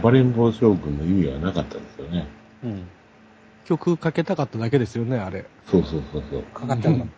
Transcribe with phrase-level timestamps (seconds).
[0.00, 2.26] 暴れん坊将軍の意味はなかったんですよね。
[2.64, 2.88] うん。
[3.64, 5.46] 曲かけたかっただけですよね、あれ。
[5.70, 6.42] そうそうそうそう。
[6.42, 7.08] かかっちゃうの。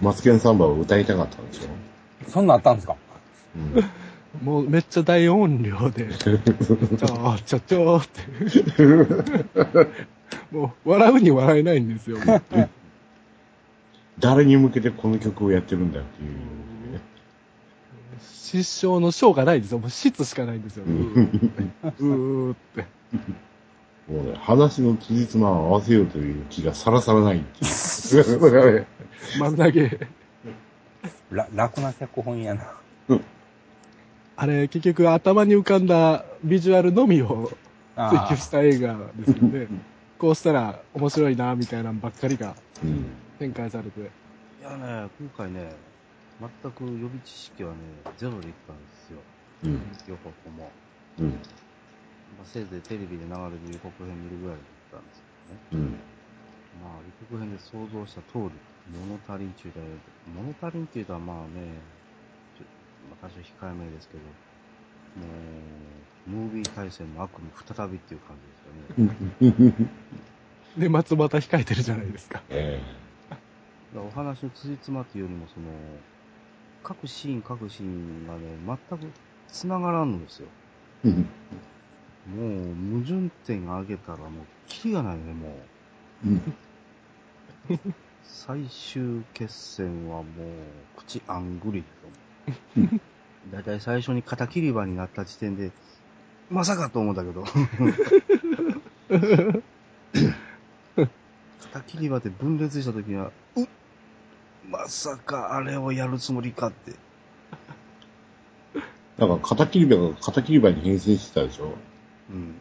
[0.00, 2.30] マツケンサンバを歌いたかったんでしょ？
[2.30, 2.96] そんなんあったんですか？
[3.54, 3.58] う
[4.44, 8.22] ん、もうめっちゃ大音量で、 ちょーちょちょーって。
[10.50, 12.16] もう笑うに笑えないんですよ。
[14.18, 16.36] 誰に向けてこの曲をやってるんだっていう、ね。
[18.22, 19.78] 失笑の章がないですよ。
[19.78, 20.84] もう質しかないんですよ。
[20.84, 22.86] うーうーって。
[24.08, 28.86] もうね、話の辻褄を合わせようという気がさらさらないっていう。
[29.38, 30.08] 丸投げ。
[31.30, 32.72] ら楽な脚本やな。
[34.36, 37.56] あれ、結局頭に浮かんだビジュアルのみを追
[37.96, 39.68] あ求した映画ですよね。
[40.18, 43.04] こうしたら面白いな、みたいなのばっかりがうん。
[43.38, 44.00] 展開されて。
[44.00, 44.04] い
[44.64, 45.72] やね、今回ね、
[46.42, 47.76] 全く予備知識はね、
[48.18, 49.18] ゼロで行ったんですよ。
[49.62, 49.80] うん。
[50.08, 50.70] 予告も。
[51.18, 51.30] うん。
[52.34, 55.22] まあ、せいぜいテレビで流れる予告編見るぐらいで行ったんです
[55.70, 55.86] けどね。
[55.86, 56.82] うん。
[56.82, 58.58] まあ、予告編で想像した通り、
[58.90, 59.86] 物足りんちゅうたら、
[60.34, 61.78] 物足りんって言うたらまあね、
[62.58, 62.64] ちょ
[63.06, 65.30] まあ、多少控えめですけど、も
[66.26, 68.36] う、ムービー対戦の悪夢再びっていう感
[68.98, 69.88] じですよね。
[70.78, 72.42] で、松又控えてるじゃないですか。
[72.48, 72.80] え
[73.30, 73.42] だか
[73.94, 75.66] らお話の辻褄っていうよりも、その、
[76.82, 79.06] 各シーン各シーンがね、全く
[79.48, 80.48] 繋がらんのですよ。
[81.04, 81.24] えもう、
[83.00, 84.30] 矛盾点上げたらもう、
[84.66, 85.56] キリがないね、も
[86.24, 86.28] う。
[86.28, 86.54] うん。
[88.22, 90.24] 最終決戦はもう、
[90.96, 91.88] 口あんぐりで
[92.76, 92.88] すよ。
[93.52, 95.72] だいたい最初に肩切り場になった時点で、
[96.50, 97.44] まさかと思ったけど。
[101.60, 103.66] 肩切り場で分裂した時には、うっ
[104.68, 106.92] まさかあれをやるつもりかって。
[109.18, 111.74] だから、肩切り場が肩切り場に変身してたでしょ？
[112.30, 112.54] うん。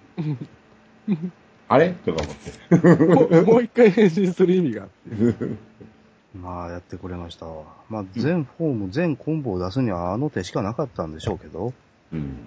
[1.68, 1.92] あれ？
[1.92, 2.96] とか思って。
[3.06, 5.36] も うもう一回変身する意味があって。
[6.34, 7.64] まあ、やってくれましたわ。
[7.90, 11.74] まあ、全フォーム、全コンボを出すにはあの手しかなかったんでしょうけど、
[12.14, 12.38] うん。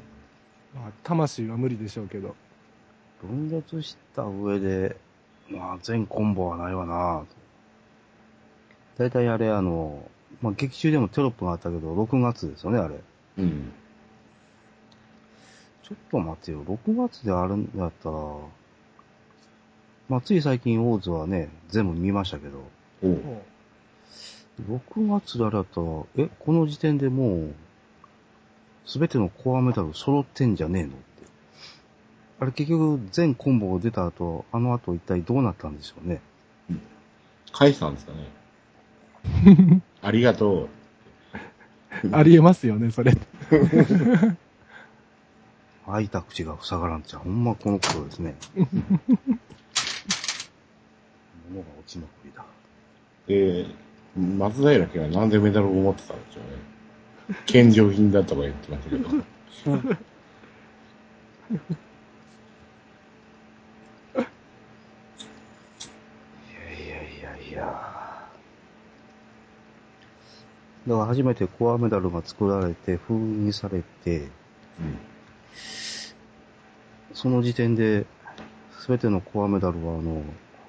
[0.75, 2.35] まあ、魂は無理でしょうけど。
[3.23, 4.97] 分裂した上で、
[5.51, 7.27] まあ、全コンボはないわなぁと。
[8.99, 10.09] だいたいあれ、あの、
[10.41, 12.95] まあ、劇中でもテロップがあったけど、6月ですよね、あれ。
[13.39, 13.73] うん。
[15.83, 18.17] ちょっと待ってよ、6月であるんだったら、
[20.09, 22.59] まあ、つい最近、オーズはね、全部見ましたけど、
[23.03, 23.21] おう
[24.71, 27.55] 6月であれだったら、え、この時点でもう、
[28.87, 30.89] すべてのコアメダル揃ってんじゃねえの？
[30.91, 30.97] って。
[32.41, 36.21] あれ結局、全コンボが出た後、あの後一体どうなったんでしょうね。
[37.53, 38.44] 返したんですかね。
[40.03, 40.69] ありがと
[42.13, 43.13] ありえますよね、それ。
[45.87, 48.35] 開いた口が塞がらんちゃ、ほんまこのことですね。
[51.51, 52.43] 物が落ちまくりだ。
[52.43, 52.47] う。
[53.29, 57.39] えー、松平家はなんでメダルを持ってたんでしょうね。
[57.47, 59.09] 献上品だとか言ってましたけど。
[59.09, 59.13] い
[66.55, 68.29] やいやいやいや。
[70.87, 74.29] だから初めてコアメダルが作られて、封印されて、うん。
[77.15, 78.07] その時点で、
[78.81, 80.23] すべてのコアメダルは、あの、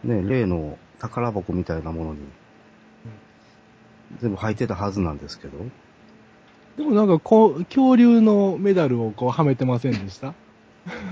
[0.04, 2.20] ね、例の宝箱みたいなものに、
[4.22, 5.58] 全部入ってたはずなんですけど、
[6.78, 10.34] でもなんかこう、恐竜のメダルをこうはめてませんでした？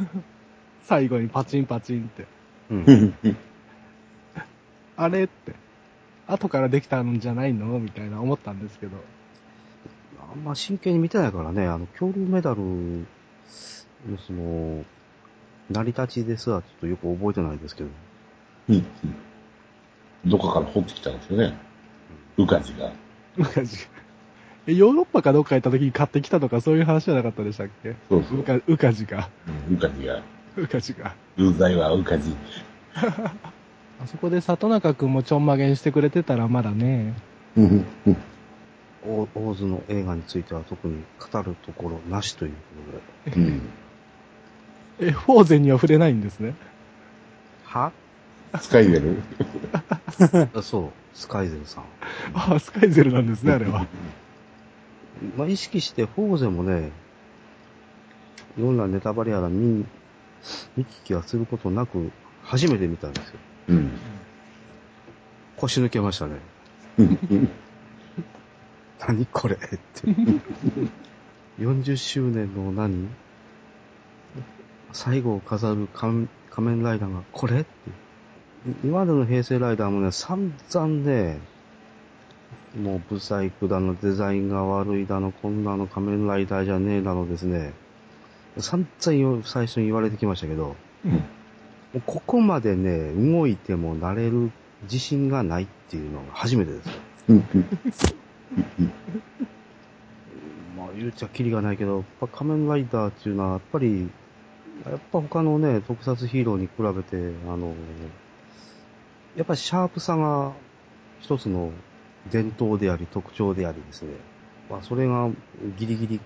[0.84, 2.25] 最後にパチンパチンって。
[2.70, 3.14] うん。
[4.97, 5.53] あれって。
[6.33, 7.79] 後からできたんじゃないの？
[7.79, 8.97] みたいな思ったんですけど。
[10.31, 13.05] あんま真剣に見てないからね、あの、恐竜メダルの
[14.25, 14.83] その、
[15.69, 17.89] 成り立ちですらちょっとよく覚えてないですけど、
[18.69, 18.85] うん
[20.25, 21.53] どっかから掘ってきたんですよね。
[22.38, 22.91] ウカジが。
[23.37, 23.78] うかじ。
[24.66, 27.96] えヨーロッパかどっか行った時に買ってきたとかそういう話じゃなかったでしたっけ？
[28.09, 28.43] そうそうう。
[28.43, 29.29] か、うかじが。
[29.69, 30.22] うんウカジが。
[30.55, 31.13] うかじが。
[31.37, 32.34] うざいわ、ウカジ。
[34.03, 37.14] あそこで里中くんもちょんまげにしてくれてたらまだね。
[37.58, 38.17] うんうん
[39.05, 42.52] オオーズの映画については特に語るところなしという
[43.26, 43.35] ことで。
[43.35, 43.61] うん。
[45.02, 46.53] え、フォーゼンには触れないんですね？
[47.66, 47.91] は？
[48.61, 49.22] スカイゼル？
[50.53, 51.84] あ そう、スカイゼルさん。
[52.34, 53.88] あ、スカイゼルなんですね、あれは。
[55.38, 56.90] まあ、意識して、フォーゼもね、
[58.58, 59.84] いろんなネタバレやら見、
[60.78, 62.09] 見聞きはすることなく、
[62.41, 63.40] 初めて見たんですよ。
[63.67, 63.91] うん。
[65.57, 66.37] 腰抜けましたね。
[66.97, 67.49] うん
[69.05, 69.55] 何これ？
[69.55, 69.79] って。
[71.59, 73.09] 40周年の何？
[74.91, 77.61] 最後を飾る仮仮面ライダーがこれ？
[77.61, 77.69] って。
[78.83, 81.39] 今までの平成ライダーもね、散々ね、
[82.81, 87.73] もう、ブサイクだの、デザインが悪いだの、こんなの仮面ライダーじゃねえだのですね、
[88.57, 91.23] 散々よ最初に言われてきましたけど、うん
[91.93, 94.51] もうここまでね、動いても慣れる
[94.84, 96.93] 自信がないっていうのが初めてですよ。
[100.75, 104.09] まあ言うちゃキリがないけど、やっぱ仮面ライダーっていうのはやっぱり、
[104.85, 107.75] やっぱ他のね、特撮ヒーローに比べて、あの、
[109.35, 110.53] やっぱりシャープさが
[111.22, 111.72] 一つの
[112.31, 114.13] 伝統であり特徴でありですね。
[114.69, 115.29] まあそれが
[115.78, 116.19] ギリギリ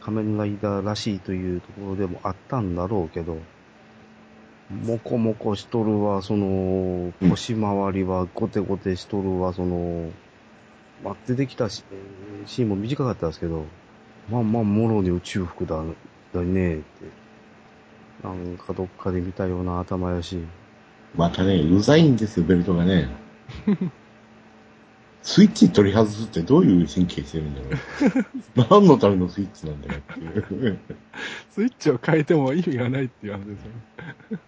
[0.00, 3.38] 仮面ライダーらしいというところでもあったんだろうけど、
[4.70, 10.10] もこもこしとるわ、その、腰回りはゴテゴテしとるわ、その、
[11.04, 13.64] まあ、出てきたしえーシーンも短かったですけど、
[14.30, 15.82] まあまあ、もろに宇宙服だ、
[16.32, 16.84] だねって。
[18.22, 20.38] なんかどっかで見たような頭やし。
[21.16, 23.08] またね、うざいんですよ、ベルトがね。
[25.22, 27.66] スイッチ取り外すってどういう神経してるんだろ
[28.66, 28.80] う。
[28.80, 30.78] 何のためのスイッチなんだよっていう。
[31.50, 33.70] スイッチを変えても意味がないっていう話ですよ
[34.30, 34.38] ね。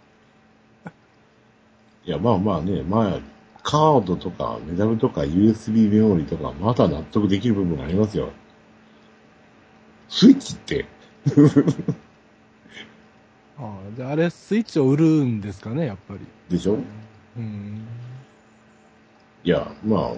[2.05, 3.21] いや、まあまあね、まあ、
[3.63, 8.31] カードとかメダルとか USB メモリとか、まだ納得できる部分がありますよ。
[10.09, 10.85] スイッチって、
[13.59, 16.21] ああ、じゃああれ、スイッチを売るんですかね、やっぱり。
[16.51, 16.77] でしょ？
[17.37, 17.87] うん。
[19.45, 20.13] いや、まあ、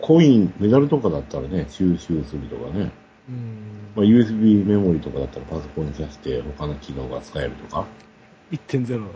[0.00, 2.90] コイン、メダルとかだったらね、収集するとかね、
[3.28, 3.56] うん。
[3.96, 7.86] まあ、USB メモリとかだったらパソコンに挿して他の機能が使えるとか、
[8.52, 9.08] 1.0。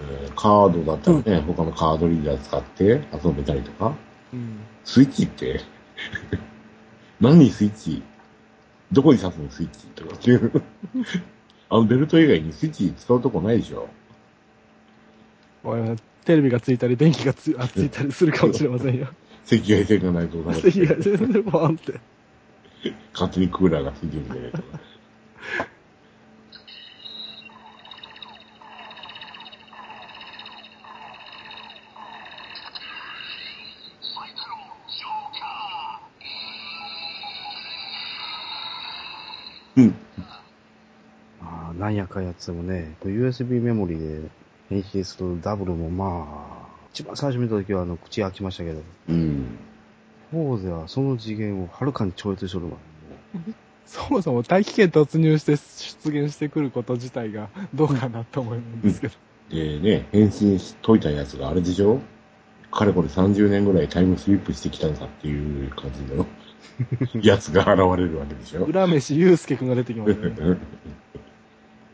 [0.00, 3.94] えーカードだったらね、他のカードリーダー使って遊べたりとか、
[4.32, 4.60] うん。
[4.84, 5.60] スイッチって？
[7.20, 8.02] 何スイッチ？
[8.90, 10.62] どこに挿すのスイッチとかっていう。
[11.68, 13.88] あのベルト以外にスイッチ使うとこないでしょ
[16.24, 19.08] テレビがついたり、電気がつ あついたりするかもしれませんよ。
[19.46, 22.00] 赤外線がないとダメ電気が全然ボーンって。
[23.12, 24.80] 勝手にクーラーがついてるんじゃないとか。
[41.82, 44.20] なんやかやつもね、USB メモリで
[44.68, 49.46] 変身するダブルもまあ、一番最初見た時はあの、口開きましたけど、うん。
[50.30, 52.72] フォーゼはその次元をはるかに超越しとるわ。
[53.84, 59.14] そもそも大気圏突入して出現してくること自体がどうかなと思うんですけど。
[59.50, 61.98] でね、変身しといたやつがあれでしょ？
[62.70, 66.24] かれこれ30年ぐらいタイムスリップしてきたんだっていう感じの
[67.22, 68.64] やつが現れるわけでしょ？
[68.70, 70.56] 浦飯祐介くんが出てきましたね。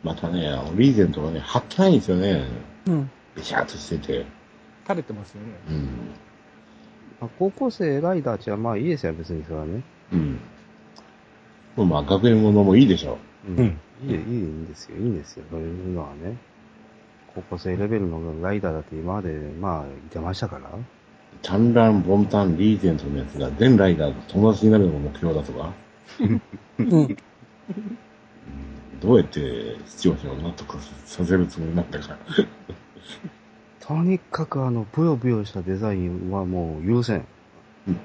[0.09, 2.43] またね、あのリーゼントがね、貼ってないんですよね。
[2.87, 3.11] うん。
[3.37, 4.25] べしゃっとしてて。
[4.85, 5.49] 垂れてますよね。
[5.69, 5.85] うん。
[7.21, 9.83] まあ、高校生ライダーちはまあいいですよ、別にそれはね。
[10.13, 10.41] うん。
[11.87, 13.79] まあ、学園ものもいいでしょうん。
[14.03, 16.39] いい、いいんですよ、いいんですよ、そういうのはね。
[17.35, 20.71] 高校生レベルのライダーだって今まで、まあ、いてましたから。
[20.71, 20.73] う。
[21.43, 25.75] タンラン、ボンタン、リーゼントのやつが全ライダーと友達になるのが目標だとか。
[26.79, 27.17] うん。
[29.03, 30.77] うんどうやって視聴者を納得
[31.07, 32.17] させるつもりなんだか。
[33.81, 37.25] とにかくあの、ブヨブヨしたデザインはもう許せん
[37.87, 38.01] うん。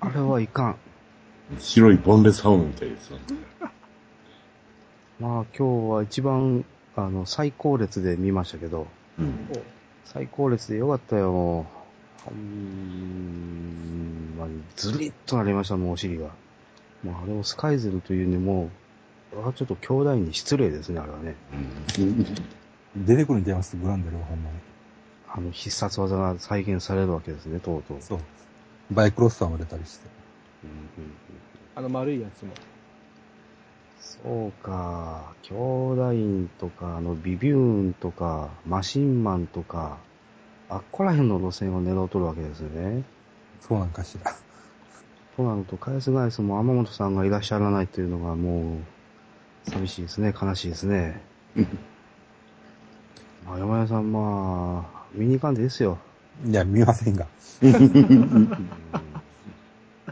[0.00, 0.76] あれはいかん。
[1.58, 3.18] 白いボンレスハムみたいですよ。
[5.20, 6.64] まあ今日は一番、
[6.96, 9.34] あの、最高列で見ましたけど、うん。
[10.04, 11.66] 最高列でよかったよ、も
[12.26, 12.30] う。
[12.30, 16.30] ほんまに、ずりっとなりました、もうお尻が。
[17.02, 18.70] もうあれをスカイゼルというにも、
[19.36, 21.34] あちょっと兄弟に失礼ですね、あれはね。
[21.96, 23.06] うん。
[23.06, 24.56] 出てくるんちゃいますグランデルはほんまに。
[25.36, 27.96] あの必殺技が再現されるわけですね、とうとう。
[28.00, 28.18] そう。
[28.92, 30.08] バイクロスターも出たりして。
[30.64, 31.14] うんうんうん
[31.76, 32.52] あの丸いやつも。
[33.98, 39.98] そうか、兄弟とか、あの、ビビューンとか、マシンマンとか、
[40.68, 43.02] あっこら辺の路線を狙うとるわけですよね。
[43.60, 44.36] そうなんかしら。
[45.36, 48.78] となると、返す返すも天本さんがいらっしゃらないというのがもう、
[49.68, 51.20] 寂しいですね、悲しいですね。
[53.46, 55.98] まあ、山屋さん、まあ、見に行かんでいいですよ。
[56.46, 57.26] いや、見ませんが。
[57.62, 58.70] うん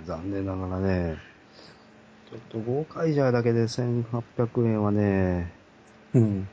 [0.05, 1.17] 残念ながらね、
[2.31, 5.53] ちょっと豪快じゃだけで1800円はね、
[6.15, 6.49] うん。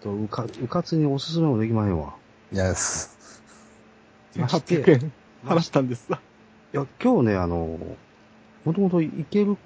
[0.00, 2.14] とうか、うかつにおすすめもできまへんわ。
[2.52, 3.42] いやです。
[4.36, 5.12] まして800円
[5.44, 6.20] 払ったんですさ。
[6.72, 7.78] いや、今日ね、あの、
[8.64, 9.56] もともといける、い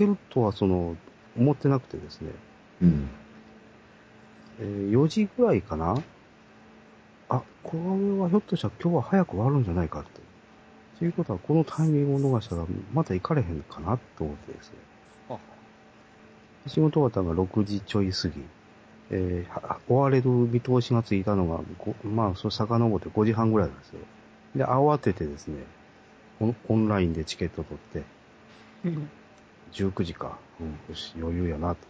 [0.00, 0.96] けるとはその、
[1.36, 2.30] 思ってなくてですね、
[2.82, 3.08] うん。
[4.60, 5.94] えー4時ぐらいかな？
[7.28, 7.78] あ、これ
[8.18, 10.20] はひょっとしたら今日は早く終わるんじゃないかって。
[10.98, 15.38] ということは、このタイミングを逃したら、また行かれへんかなと思ってですね。
[16.66, 18.42] 仕事終わったのが6時ちょい過ぎ。
[19.12, 24.00] えーは終われる見通しがついたのが、ごまあ、それ遡って5時半ぐらいなんですよ。
[24.56, 25.64] で、慌ててですね、
[26.40, 28.02] オンオンラインでチケット取って、
[29.72, 30.38] 19時か。
[30.60, 31.80] うん、よし、余裕やなと。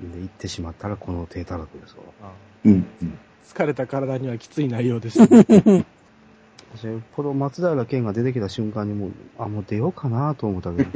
[0.00, 2.32] で、行ってしまったらこの低たらくですわ。
[2.64, 2.72] うん。
[3.02, 3.18] うん。
[3.44, 5.84] 疲れた体にはきつい内容でしたね。
[6.74, 10.90] 私、この松平健が出てきた瞬間にもう、あ、もう出ようかなと思ったけど、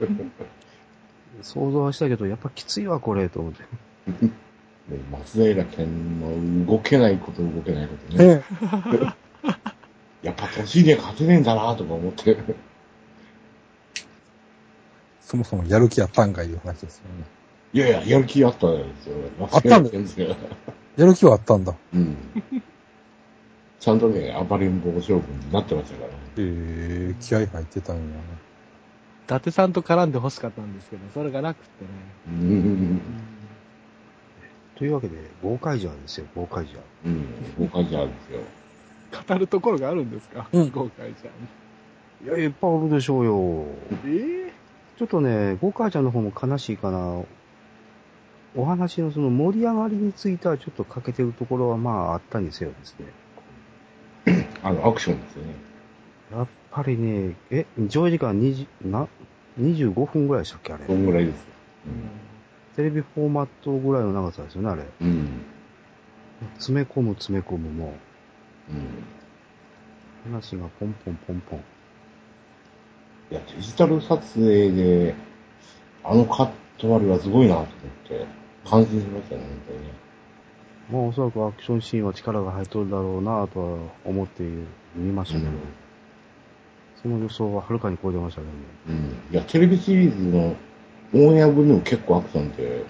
[1.42, 3.62] 想像はしたけど、やっぱきついわ、これ、と思って。
[3.62, 4.18] も
[5.16, 8.24] う松平健の動けないこと動けないことね。
[8.24, 9.26] え
[10.22, 12.36] やっぱ年には勝てねえんだなとか思って。
[15.26, 17.24] そもそもやる気あったんかいう話ですよね。
[17.72, 19.16] いやいや、やる気あったんですよ。
[19.52, 20.28] あったんですよ。
[20.96, 21.74] やる気はあったんだ。
[21.94, 22.16] うん。
[23.80, 26.14] ちゃんとね、暴れん坊将軍になってましたからね。
[26.38, 28.02] ええ気合入ってたんや。
[28.02, 28.06] 伊
[29.26, 31.90] 達さんと絡んで欲しかったんですけど、それがなくってね。
[32.28, 33.00] うん。
[34.76, 36.80] というわけで、豪快ジャーですよ、豪快ジャー。
[37.06, 37.26] うん。
[37.58, 38.40] 豪華じゃんですよ。
[39.28, 40.46] 語るところがあるんですか？
[40.52, 42.36] うん豪快じゃん。
[42.38, 43.64] いや、いっぱいあるでしょうよ。
[44.06, 44.45] え
[44.96, 47.22] ちょっとね、豪快ジャーの方も悲しいかな。
[48.54, 54.46] お話のその盛り上がりについてはちょっと欠けてるところはまああったにせよですね。
[54.62, 55.54] あの、アクションですよね。
[56.32, 59.06] やっぱりね、え、上映時間20、な、
[59.60, 60.92] 25分ぐらいでしたっけあれそ。
[60.92, 61.46] んぐらいですよ。
[62.76, 64.84] テレビフォーマットぐらいの長さですよね、あれ。
[65.00, 65.42] うん。
[66.54, 67.94] 詰め込む詰め込むも
[68.70, 70.32] うん。
[70.32, 71.64] う、話がポンポンポンポン。
[73.30, 75.14] いや、デジタル撮影で、
[76.04, 77.68] あのカット割りはすごいなと思っ
[78.08, 78.26] て、
[78.64, 79.92] 感心しましたね、本当にね。
[80.90, 84.42] まあおそらくアクションシーンは力が入っとるだろうなとは思って
[84.94, 85.56] 見ましたけど、うん
[87.02, 88.58] その予想ははるかに超えてましたけどね。
[88.88, 89.32] うん。
[89.32, 90.56] いや、テレビシリーズの
[91.14, 92.84] オンエア分でも結構アクションって、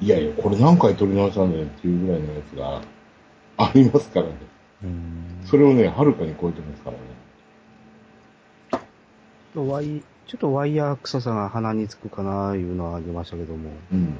[0.00, 2.80] いやいや、これ何回撮り直したんだよっていうぐらいのやつが
[3.58, 4.32] ありますからね。
[4.84, 5.40] うん。
[5.44, 7.02] それをね、はるかに超えてますからね。
[9.52, 14.14] ちょっとワイ、ちょっとワイヤー臭さが鼻につくかないうのはありましたけども、うん。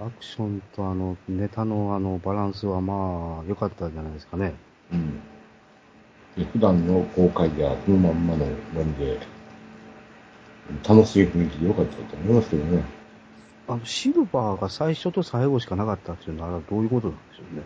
[0.00, 4.54] アクションとあの、ネタのあの、バランスはまあ、良かったんじゃないですかね。
[4.90, 5.20] うん。
[6.38, 9.18] で普段の公開じゃ、そのまんまのノリで、
[10.88, 12.82] 楽しい雰囲気で良かったと思いますけどね。
[13.68, 17.62] あの、シルバーが最初と最後しかなかったっていうのはどういうことなんでしょうね。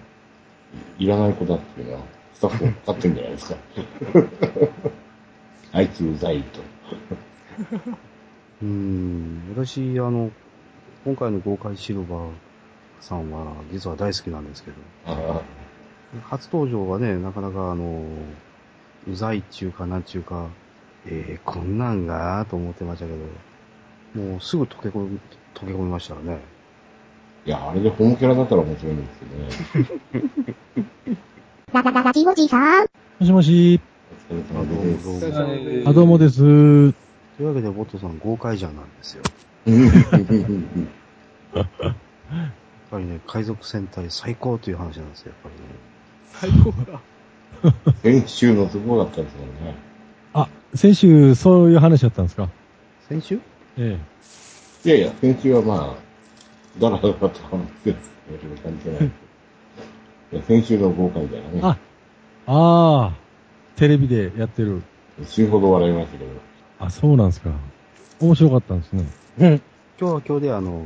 [0.98, 2.00] いらない子だっていうのは、
[2.34, 3.56] スタッフも分かってんじゃないですか。
[5.76, 6.60] あいつうざいと。
[8.62, 10.30] うーん、私、あの、
[11.04, 12.30] 今回の豪快シルバー
[13.02, 15.42] さんは、実は大好きなんですけど、あ
[16.30, 18.06] 初登場はね、なかなかあの、
[19.06, 20.48] うざいっちゅうかなんちゅうか、
[21.04, 25.20] えー、こんなんがと思ってましたけど、もうすぐ溶け込み、
[25.54, 26.38] 溶け込みましたよね。
[27.44, 29.74] いや、あれでホモキャラだったら面白いんですけ
[30.86, 31.06] どね。
[31.74, 32.86] ララララジオジさん。
[33.20, 33.78] もしもし。
[34.28, 35.04] お疲れ様です。
[35.04, 36.36] どうもお疲れ様ですあ、どうもです。
[36.38, 39.22] というわけで、ボットさん豪快じゃんなんですよ。
[41.54, 41.66] やっ
[42.90, 45.52] ぱりね、海賊戦隊最高という話なんですよ、やっ
[46.42, 46.60] ぱりね。
[46.64, 47.00] 最高だ。
[48.02, 49.76] 先週のすごかったですもんね。
[50.34, 52.48] あ、先週そういう話だったんですか？
[53.08, 53.38] 先週？
[53.78, 53.98] え
[54.84, 57.38] いやいや、先週はまあ、だらだらと話し
[57.84, 57.96] てる
[58.62, 59.04] 関係ない。
[60.32, 61.60] いや先週の豪快だよね。
[61.62, 61.80] あえ。
[62.48, 63.25] ああ、
[63.76, 64.82] テレビでやってる。
[65.24, 66.30] 死ぬほど笑いましたけど。
[66.78, 67.50] あ、そうなんですか。
[68.20, 69.04] 面白かったんですね。
[69.38, 69.60] 今
[69.98, 70.82] 日は今日であの、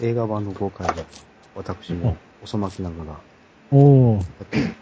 [0.00, 1.04] 映画版の豪快で、
[1.54, 3.20] 私も遅まきながら、
[3.70, 4.24] おー、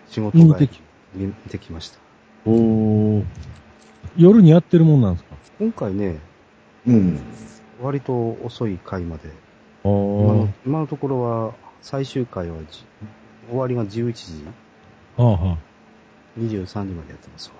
[0.08, 0.70] 仕事帰見てり
[1.14, 1.98] に見てきました。
[2.46, 3.24] おー。
[4.16, 5.36] 夜にやってるもんなんですか？
[5.58, 6.18] 今回ね、
[6.86, 7.20] うん。
[7.80, 9.28] 割と遅い回まで、
[9.84, 10.48] 今おーの。
[10.66, 12.84] 今のところは最終回はじ
[13.48, 14.44] 終わりが11時、
[15.16, 15.69] はあはあ。
[16.38, 17.50] 23時までやってます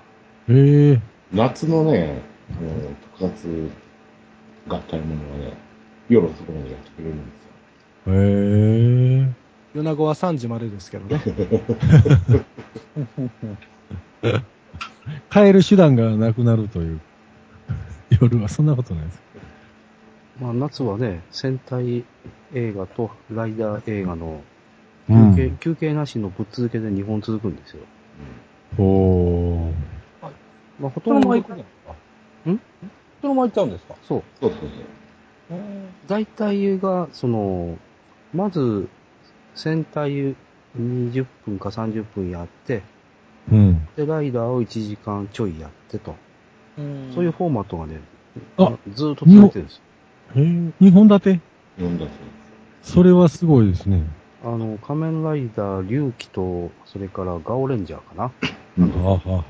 [0.49, 0.55] わ。
[0.55, 1.01] へえ。
[1.33, 2.71] 夏のね、あの、
[3.19, 3.71] 特撮
[4.69, 5.53] 合体ものはね、
[6.09, 8.15] 夜遅くまでやってくれるんですよ。
[8.15, 9.29] へえ。
[9.75, 11.21] 米子は3時までですけどね。
[15.31, 17.01] 帰る手段がなくなるという。
[18.21, 19.21] 夜はそんなことないです。
[20.41, 22.05] まあ夏はね、戦隊
[22.55, 24.43] 映画とライダー映画の
[25.09, 25.57] う休憩、ん。
[25.59, 27.83] 休憩なしのぶっ続けで2本続くんですよ。
[28.79, 29.73] おー。
[30.79, 31.43] まあほとんど、ん？
[33.21, 33.95] そのまま行っちゃうんですか？
[34.03, 34.23] そう。
[34.41, 34.67] そうそうそ
[35.57, 35.59] う。
[36.07, 37.77] 大体が、その、
[38.33, 38.89] まず、
[39.55, 40.35] 戦隊
[40.79, 42.83] 20分か30分やって、
[43.53, 43.89] うん。
[43.97, 46.15] で、ライダーを1時間ちょいやってと。
[47.15, 48.01] そういうフォーマットがね、
[48.57, 49.83] あずーっと続いてるんですよ。
[50.37, 50.45] へえ、
[50.81, 51.41] 2本立て？
[51.77, 52.13] 読んだと。
[52.83, 54.03] それはすごいですね。
[54.43, 58.33] あの、仮面ライダー、龍騎と、それからガオレンジャーかな
[58.79, 59.45] うんあはは。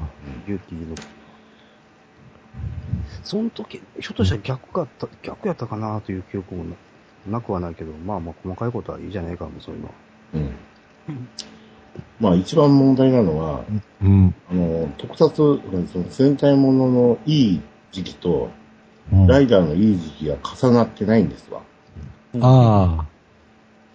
[0.47, 0.97] 龍騎の。
[3.23, 6.76] その時、ひょっとしたら逆かった、逆やったかなという記憶もな
[7.26, 9.94] なくはないけど、まあまあ細かいことはいいじゃないかも、そういうのは。
[10.35, 10.56] うん。
[12.18, 13.64] まあ一番問題なのは、
[14.02, 14.35] うん。
[14.50, 17.61] あの、特撮、その戦隊もののいい
[17.92, 21.62] 時期と、うんライダーのいい時期が重なってないんですわ。
[22.40, 23.06] ああ、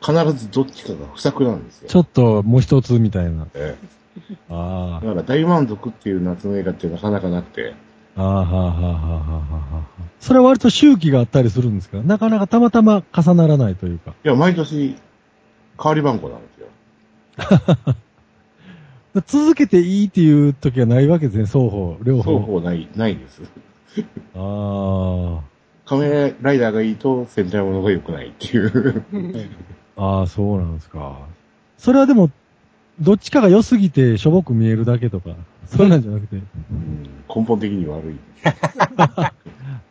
[0.06, 1.90] 必ずどっちかが不作なんですよ。
[1.90, 3.48] ちょっともう一つみたいな。
[3.56, 3.76] え
[4.50, 7.74] あえだから大満足っていう夏の映画ってなかなかなくて、
[8.16, 9.86] あ、ああ、はあ、はあ、はあ、はあ、はあ。
[10.20, 11.98] それは割と周期があったりするんですか？
[12.02, 14.12] なかなかたまたま重ならないというか。
[14.24, 14.96] いや、毎年、
[15.78, 16.68] 代わり番号なんですよ。
[19.28, 22.40] 続けていいっていう時はないわけですね、双方、両双方。
[22.40, 23.42] 方ない、ないです。
[24.36, 25.40] あ
[25.86, 29.04] 仮面ライダーがいいと戦隊ものが良くないっていう。
[29.98, 31.20] あ、ああ、そうなんですか。
[31.78, 32.30] それはでも、
[33.00, 35.32] どっちかが良すぎてしょぼく見えるだけとか、
[35.68, 38.16] そうなんじゃなくて、うん根本的に悪い。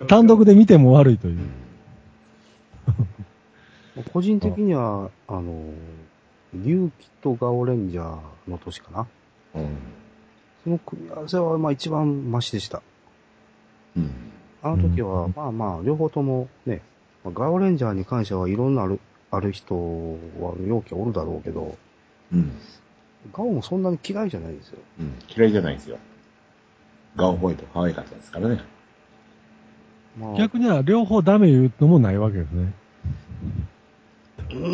[0.06, 1.38] 単独で見ても悪いという。
[4.12, 5.64] 個人的には、あの、
[6.54, 9.06] 龍騎とガオレンジャーの年かな。
[9.54, 9.76] うん。
[10.62, 12.82] その組み合わせは、まあ一番マシでした。
[13.96, 14.10] うん。
[14.62, 16.80] あの時は、うんまあまあ、両方ともね、
[17.24, 19.00] まあガオレンジャーに関してはいろんなある、
[19.36, 21.76] ある人は容器おるだろうけど、
[22.32, 22.52] うん。
[23.32, 24.78] ガオもそんなに嫌いじゃないですよ。
[25.00, 25.14] うん。
[25.34, 25.98] 嫌いじゃないですよ。
[27.16, 28.60] ガオホワイト可愛かったですからね。
[30.18, 32.72] まあ、逆には両方ダメ言うのもないわけですね。
[34.50, 34.66] うー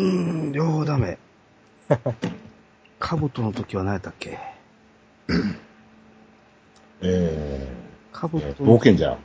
[0.49, 1.17] ん、両方ダメ。
[2.99, 4.37] カブトの時は何やったっけ？
[7.01, 7.67] え
[8.11, 9.17] カブー、えート冒険者、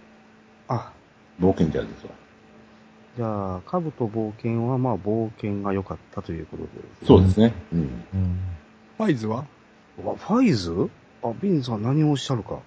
[0.69, 0.93] あ、
[1.41, 2.11] 冒険者ですわ。
[3.17, 6.69] じゃあ、カブと冒険はまあ冒険が良かったということで。
[7.07, 7.55] そうですね。
[7.73, 7.79] うん。
[7.81, 8.39] うん。
[8.99, 9.47] ファイズは？
[10.05, 10.91] わファイズ？
[11.23, 12.59] あ、ビンさん何をおっしゃるか。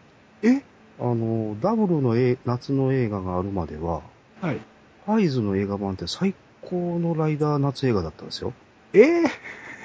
[0.42, 0.64] え？
[1.00, 4.02] あの、ダブルのえ夏の映画があるまでは、
[4.42, 4.60] はい。
[5.06, 8.54] ファイズの映画版って最高のライダー夏映画だったんですよ。
[8.94, 9.02] え？
[9.02, 9.24] え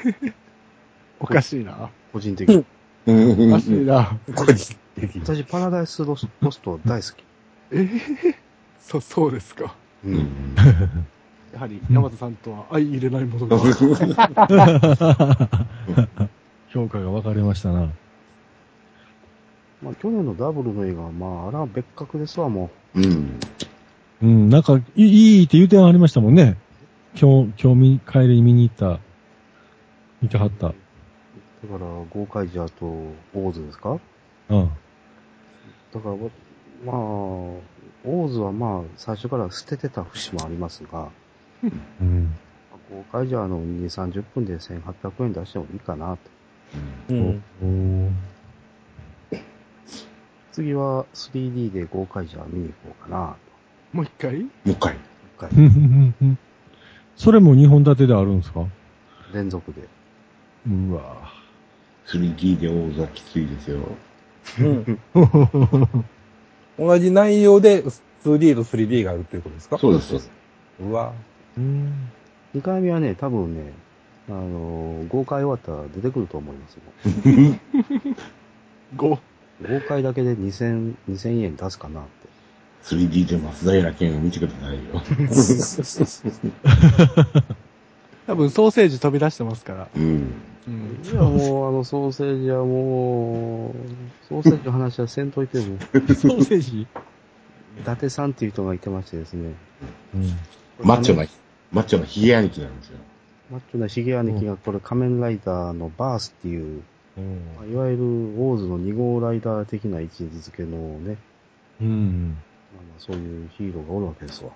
[1.21, 1.91] おかしいな。
[2.13, 2.65] 個人的に。
[3.07, 4.19] うんおかしいな。
[4.35, 5.23] 個人的に。
[5.23, 7.23] 私、パラダイスロスロスト大好き。
[7.71, 7.89] え
[8.31, 8.39] え？
[8.81, 9.75] そ、そうですか。
[10.05, 10.09] う。
[10.09, 10.27] うんん。
[11.53, 13.59] やはり、山田さんとは相入れないものが。
[16.69, 17.89] 評価が分かれましたな。
[19.83, 23.31] まあ、去年のダブルの映画は、まあ、あれは別格ですわ、もうん。
[24.23, 26.57] うん、なんか、いいいって言う点ありましたもんね。
[27.21, 28.99] 今日、今日見、帰りに見に行った。
[30.23, 30.69] 見てはった。
[30.69, 30.75] う。
[31.71, 33.99] だから、ゴーカイジャーとオーズですか？
[34.49, 34.71] うん。
[35.93, 36.17] だから、
[36.85, 36.97] まあ、
[38.05, 41.09] オーズはまあ、最初から捨ててた節もありますが、
[41.63, 41.67] う
[42.05, 42.35] ん。
[42.91, 46.31] ゴーカイジャーの2、30分で1800円出してもいいかなと。
[47.11, 48.17] うん。
[50.53, 53.37] 次は 3D でゴーカイジャー見に行こうかな
[53.93, 54.39] もう一回？
[54.41, 54.95] もう一回。
[54.95, 54.99] と。
[55.01, 56.39] 一回ふんふんふんふん
[57.17, 58.65] それも2本立てであるんですか？
[59.33, 59.89] 連続で。
[60.69, 61.33] うわ
[62.07, 63.79] 3D で大座きついですよ。
[64.61, 65.01] うん。
[66.79, 67.83] 同じ内容で
[68.25, 69.79] 2D と 3D があるということですか？
[69.79, 70.09] そうです。
[70.09, 70.31] そうです
[70.81, 71.13] うわ。
[71.57, 72.11] うん。
[72.57, 73.73] 2回目はね、多分ね、
[74.29, 76.83] あのー、豪快終わったら出てくると思いますよ。
[78.97, 79.19] ?5。
[79.69, 82.29] 豪快だけで2000、2000円出すかなって。
[82.85, 85.01] 3D で松平健を見てくださいよ。
[88.27, 89.89] 多分ソーセージ飛び出してますから。
[89.95, 90.33] うん。
[90.67, 91.11] うん。
[91.13, 93.73] いや、もう、あの、ソーセージはもう、
[94.29, 95.79] ソーセージの話はせんといても、
[96.15, 96.87] ソーセージ？
[97.81, 99.53] 伊達さんっていう人がいてましてですね。
[100.15, 100.87] うん。
[100.87, 101.27] マッチョな、
[101.73, 102.99] マッチョなヒゲ兄貴なんですよ。
[103.51, 106.83] マッチョなヒゲ兄貴がこれ仮面ライダーのバースっていう、
[107.17, 108.05] まあいわゆる
[108.39, 111.17] オーズの2号ライダー的な位置づけのね、
[111.81, 112.37] うん。
[112.75, 114.51] まあまあそういうヒーローがおるわけですわ。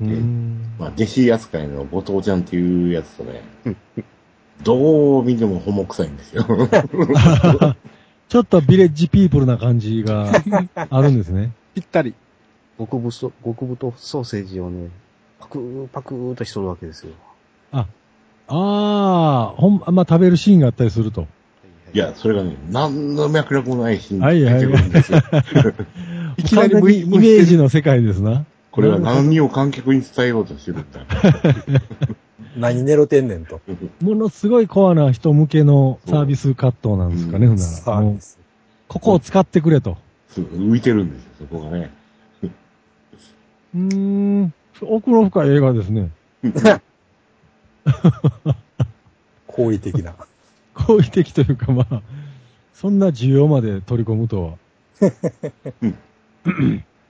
[0.00, 0.74] うん。
[0.78, 3.42] まあ、弟子扱いの後藤ちゃんっていうやつとね、
[4.62, 6.44] どう見てもホモ臭いんですよ。
[8.28, 10.32] ちょっとビレッジピープルな感じが
[10.90, 11.52] あるんですね。
[11.74, 12.14] ぴったり。
[12.78, 14.88] 極太、極太ソーセージをね、
[15.38, 17.12] パクーパクーとしとるわけですよ。
[18.48, 21.26] ああ、ほん、まあ、食べるシーンがあったりすると。
[21.94, 25.18] いや、それがね、何の脈絡もないシーンはいはい出てくるんですよ。
[26.38, 27.64] いきなりイメージの。
[27.64, 28.44] の世界ですな。
[28.72, 31.06] これは何を観客に伝えようとしてるんだ。
[32.56, 33.60] 何寝ろてんねんと。
[34.02, 38.38] ものすごいコアな人向けのサービス葛藤なんですかね、ほんなサービス。
[38.88, 39.98] ここを使ってくれと。
[40.34, 41.90] 浮いてるんですよ、そこがね。
[43.74, 46.10] うーん、奥の深い映画ですね。
[49.46, 50.14] 好意的な。
[50.74, 52.00] 好意的というかまあ、
[52.72, 54.54] そんな需要まで取り込むとは。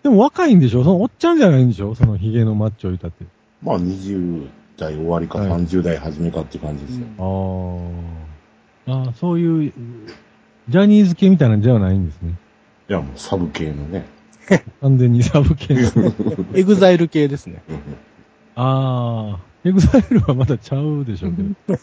[0.02, 0.82] でも若いんでしょ？
[0.84, 1.94] そのおっちゃんじゃないんでしょ？
[1.94, 3.24] そのヒゲのマッチョいたって。
[3.62, 7.06] まあ20代終わりかはい30代初めかって感じですよ。
[8.88, 9.02] ああ。
[9.04, 9.72] ああ、そういう、
[10.68, 12.34] ジャニーズ系みたいなんじゃないんですね。
[12.88, 14.04] いや、もうサーフ系のね。
[14.80, 16.12] 完全にサーフ系ですね。
[16.54, 17.62] EXILE系ですね。
[18.56, 19.40] ああ。
[19.64, 21.78] エグザイルはまたちゃうでしょうけど。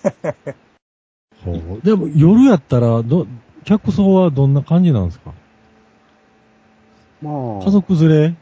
[1.45, 1.85] ほう。
[1.85, 3.25] でも夜やったら、ど、
[3.63, 5.31] 客層はどんな感じなんですか？
[7.21, 8.35] まあ、家族連れ？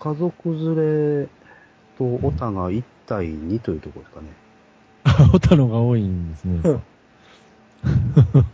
[0.00, 1.28] 家族連れ
[1.96, 4.26] とオタが1対2というところですかね。
[5.04, 6.60] あ、おたのが多いんですね。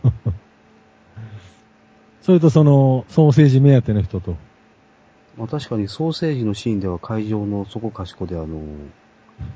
[2.21, 4.35] それとその、ソーセージ目当ての人と？
[5.37, 8.61] まあ確かにソーセージのシーンでは会場のそこかしこであの、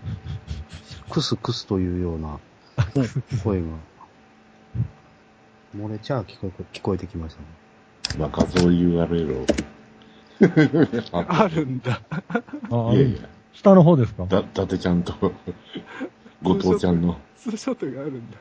[1.12, 2.40] クスクスというような
[3.44, 3.68] 声が、
[5.78, 7.48] 漏れちゃ聞こえ聞こえてきましたね。
[8.18, 9.46] まあ画像 URL を。
[11.14, 12.02] あるんだ。
[12.70, 13.20] あ、いやいや、
[13.54, 14.26] 下の方ですか？
[14.26, 15.14] だ、伊達ちゃんと、
[16.44, 17.18] 後藤ちゃんの。
[17.38, 18.38] ツーショットがあるんだ。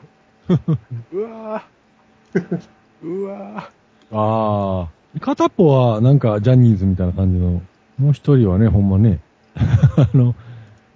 [1.13, 2.59] うわぁ。
[3.03, 3.69] うわ
[4.11, 5.19] ああ。
[5.19, 7.61] 片っぽはなんかジャニーズみたいな感じの、
[7.97, 9.19] もう一人はね、ほんまね、
[9.55, 10.35] あの、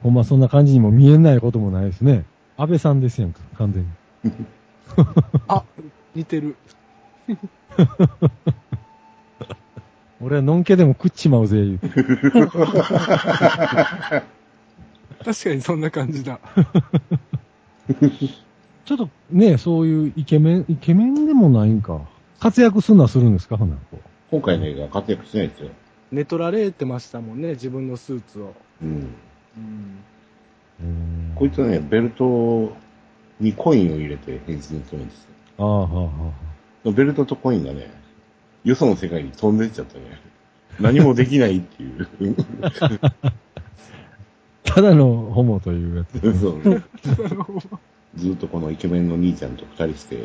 [0.03, 2.25] ほんまそんな感じにも見えないこともないですね。
[2.57, 3.83] 安倍さんですやんか、完全
[4.23, 4.31] に。
[4.97, 5.33] ぁ。
[5.47, 5.63] あ、
[6.13, 6.55] 似てる。
[10.21, 11.89] 俺はのんけでも食っちまうぜ、言うて。
[15.23, 16.39] 確かにそんな感じだ。
[18.85, 22.01] ちょっとね、そういうイケメン、イケメンでもないんか。
[22.39, 23.99] 活躍するのはするんですかほんならこ
[24.31, 25.69] 今回の映画活躍しないですよ。
[26.11, 28.53] 寝取られてましたもんね、自分のスーツを。
[28.81, 28.89] うん。
[28.89, 32.73] うんこいつはね、ベルト
[33.39, 35.29] にコインを入れて変身するんですよ。
[35.57, 36.33] ああ、はあ、は
[36.85, 36.91] あ。
[36.91, 37.91] ベルトとコインがね、
[38.63, 40.21] よその世界に飛んでっちゃってね、
[40.79, 42.07] 何もできないっていう。
[44.63, 46.39] ただのホモというやつ。
[46.39, 46.61] そう
[48.15, 50.17] ずっとこのイケメンの兄ちゃんと二人して、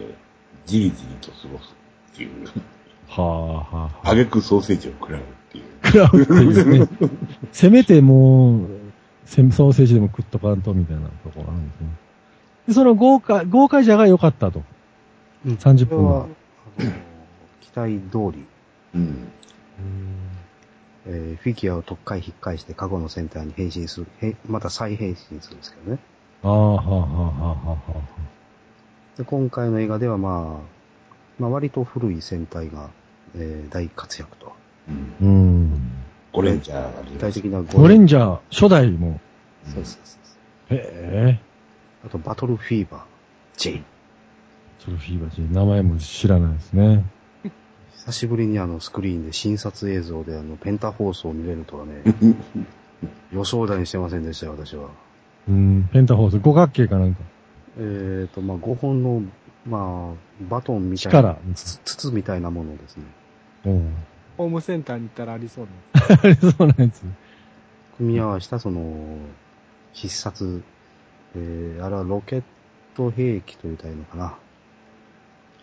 [0.66, 1.74] じりじりと過ごす
[2.12, 2.30] っていう。
[3.08, 4.10] はあ、はあ、はあ。
[4.10, 5.64] あげくソーセージを食らうっていう。
[5.84, 6.88] 食らうっていうね。
[7.52, 8.68] せめてもう、
[9.26, 11.86] せソーセージでも食っとかんとみたいなところあるんですね。
[12.68, 14.62] で、その豪華、豪快者が良かったと。
[15.46, 16.26] うん30分は、
[17.72, 18.46] 期待通り、
[18.94, 19.28] うん。
[21.06, 25.98] えーフィギュアを特回引っ返して過去のセンターに変身する、へまた再変身するんですけどね。
[26.42, 29.18] ああ、はあ、はあ、はあ、はあ。
[29.18, 32.90] で今回の映画ではまあ、まあ割と古い戦隊が、
[33.36, 34.52] えー大活躍と。
[35.20, 35.26] うん。
[35.26, 35.92] うん。
[36.32, 39.20] ゴレンジャー具体的なゴレンジャー、初代も。
[39.64, 40.18] そうそうそ
[40.74, 41.40] うへえ。
[42.04, 43.02] あと、バトルフィーバー、
[43.56, 43.82] J。
[44.80, 47.04] ソルフィーバージ名前も知らないですね。
[48.04, 52.02] 久しぶりにあのスクリーンで新撮映像であのペンタ放送を見れるとはね、
[53.32, 54.90] 予想だにしてませんでしたよ、私は。
[55.48, 57.22] うん、ペンタホース、五角形かなんか。
[57.78, 59.22] えっ、と、まあ、5本の、
[59.66, 61.38] まあ、バトンみたいな。
[61.54, 63.04] 筒みたいなものですね。
[63.64, 63.94] うん。
[64.36, 65.70] ホームセンターに行ったらありそうな。
[66.22, 67.02] ありそうなやつ。
[67.96, 69.16] 組み合わせたその、
[69.94, 70.62] 必殺、
[71.36, 72.42] えー、あれはロケッ
[72.96, 74.34] ト兵器と言ったらいいのかな。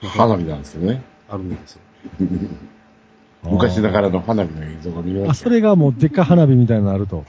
[0.10, 1.04] 花火なんですよね。
[1.30, 1.82] あるんですよ。
[3.44, 7.26] 昔ながらの花火の映像が見れあ、ますそれがもうでっかい花火みたいなのあると。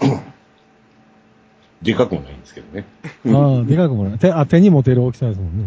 [1.83, 2.85] でかくもないんですけどね。
[3.27, 4.19] ああ、でかくもない。
[4.19, 5.67] 手、あ、手に持てる大きさですもんね。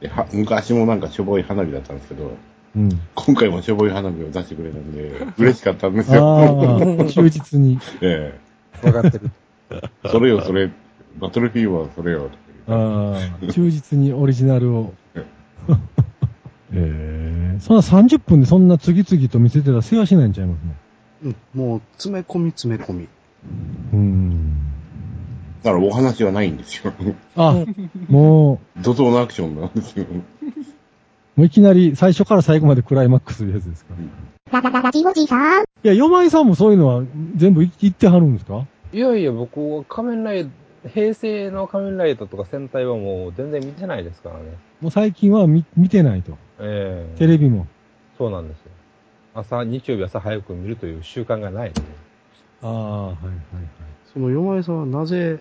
[0.00, 2.32] では昔もなんかしょぼい花火だったんですけど、
[2.74, 3.00] うん。
[3.14, 6.96] 今回もしょぼい花火を出してくれたんで、嬉しかったんですあよ。
[7.00, 7.78] あ、忠実に。
[8.00, 8.38] え
[8.82, 9.30] わかってる。
[9.70, 10.70] えそれよ、それ、
[11.20, 12.30] バトルフィーバーそれよ、
[12.66, 14.94] ああ、忠実にオリジナルを。
[16.72, 20.74] ええそんな30分でそんな次々と見せてたら世話しないんちゃいますね。
[21.22, 23.08] うん、もう、詰め込み詰め込み。
[23.92, 24.56] うん。
[25.62, 26.92] だからお話はないんですよ。
[27.36, 27.64] あ、
[28.08, 30.06] も怒涛のアクションなんですよ。
[30.10, 30.22] う、も
[31.36, 33.92] ういきなり最初から最後までクライマックスいうやつですか？
[33.94, 33.96] い
[34.50, 35.64] ララララジオジさん。
[35.82, 37.02] や、ヨマイさんもそういうのは
[37.36, 38.66] 全部言ってはるんですか？
[38.92, 40.50] いやいや、僕は仮面ライ
[40.88, 44.56] 平成の仮面ライダーとか戦隊はもう全然見てないですからね。
[44.80, 46.36] もう最近は見見てないと。
[46.58, 47.66] ええテレビも。
[48.16, 48.70] そうなんですよ。
[49.34, 51.82] 朝、日曜日朝早く見るという習慣がないので。
[52.62, 53.66] ああ、はいはいはい。
[54.12, 55.40] その、よまえさんはなぜ、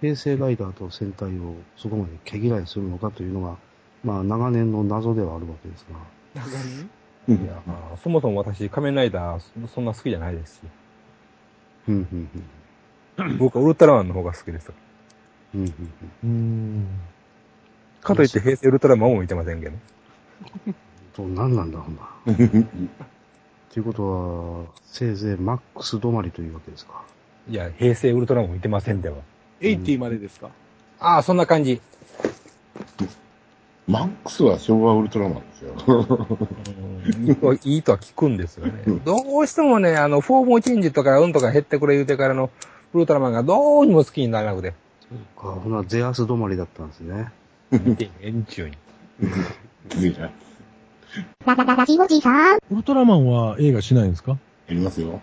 [0.00, 3.56] 平成ライダーと戦隊をそこまで毛嫌いするのかというのが、
[4.04, 5.98] まあ長年の謎ではあるわけですが。
[6.34, 6.88] 長に
[7.28, 10.60] うんいや、まあ、そもそも私、仮面ライダー、そそんな好きじゃないですし。
[11.88, 12.30] うん、うん、
[13.18, 13.38] うん。
[13.38, 14.70] 僕はウルトラマンの方が好きです。
[15.54, 16.86] うん、うん、うーん。
[18.06, 19.76] かといって平成ウルトラマンも見てませんけど。
[20.66, 20.74] うん。
[21.12, 22.02] と、何なんだ、ほんな。
[23.72, 27.02] ということは、せいぜいマックス止まりというわけですか。
[27.48, 29.16] いや、平成ウルトラマンも見てませんでは。
[29.60, 30.50] 80までですか？
[30.98, 31.80] ああ、そんな感じ。
[33.86, 35.74] マックスは昭和ウルトラマンですよ。
[35.88, 38.72] うんいいとは聞くんですよね。
[39.04, 42.50] どうしてもね、あの、フォームチェンジとかうんとか減ってくれ言うてからの
[42.94, 44.70] ウルトラマンがどうにも好きにならなくて。
[45.36, 47.28] か、ほな、ゼアス止まりだったんですね。
[47.70, 48.76] 見て、円中に。
[50.00, 50.30] いいな。
[51.46, 52.56] ララララジオジさん。
[52.70, 54.32] ウルトラマンは映画しないんですか？
[54.32, 54.38] や
[54.74, 55.20] りますよ。